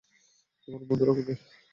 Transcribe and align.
তোমার 0.63 0.81
বন্ধুরা 0.89 1.13
কোথায়? 1.17 1.39